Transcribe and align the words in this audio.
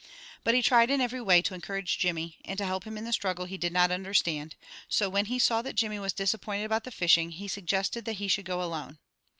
But 0.43 0.55
he 0.55 0.63
tried 0.63 0.89
in 0.89 0.99
every 0.99 1.21
way 1.21 1.43
to 1.43 1.53
encourage 1.53 1.99
Jimmy, 1.99 2.39
and 2.43 2.59
help 2.59 2.85
him 2.85 2.97
in 2.97 3.03
the 3.03 3.13
struggle 3.13 3.45
he 3.45 3.55
did 3.59 3.71
not 3.71 3.91
understand, 3.91 4.55
so 4.89 5.07
when 5.09 5.25
he 5.25 5.37
saw 5.37 5.61
that 5.61 5.75
Jimmy 5.75 5.99
was 5.99 6.11
disappointed 6.11 6.63
about 6.63 6.85
the 6.85 6.89
fishing, 6.91 7.29
he 7.29 7.47
suggested 7.47 8.05
that 8.05 8.13
he 8.13 8.27
should 8.27 8.45
go 8.45 8.63
alone. 8.63 8.97